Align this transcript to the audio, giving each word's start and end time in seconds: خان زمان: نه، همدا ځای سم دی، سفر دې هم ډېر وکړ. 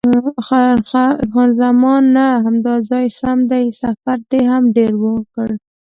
خان 1.33 1.49
زمان: 1.59 2.03
نه، 2.15 2.27
همدا 2.45 2.75
ځای 2.89 3.05
سم 3.19 3.39
دی، 3.51 3.65
سفر 3.81 4.17
دې 4.29 4.41
هم 4.51 4.63
ډېر 4.77 4.91
وکړ. 5.03 5.49